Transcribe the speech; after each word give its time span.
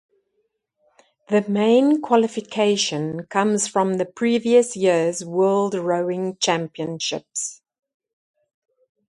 The 1.29 1.47
main 1.47 2.01
qualification 2.01 3.27
comes 3.29 3.67
from 3.67 3.97
the 3.97 4.05
previous 4.07 4.75
year's 4.75 5.23
World 5.23 5.75
Rowing 5.75 6.37
Championships. 6.39 7.61